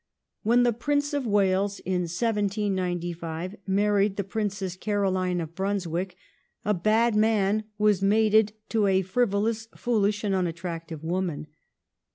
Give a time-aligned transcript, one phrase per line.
[0.41, 6.15] When the Prince of Wales, in 1795, mamed the Princess Caroline of Brunswick,
[6.65, 11.45] a bad man was mated to a frivolous, foolish, and unattractive woman.